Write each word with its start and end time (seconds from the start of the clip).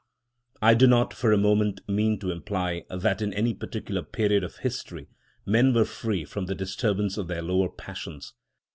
I 0.63 0.73
do 0.73 0.87
not 0.87 1.13
for 1.13 1.31
a 1.31 1.37
moment 1.37 1.81
mean 1.87 2.17
to 2.21 2.31
imply 2.31 2.85
that 2.89 3.21
in 3.21 3.31
any 3.35 3.53
particular 3.53 4.01
period 4.01 4.43
of 4.43 4.55
history 4.57 5.09
men 5.45 5.75
were 5.75 5.85
free 5.85 6.25
from 6.25 6.47
the 6.47 6.55
disturbance 6.55 7.17
of 7.19 7.27
their 7.27 7.43
lower 7.43 7.69
passions. 7.69 8.33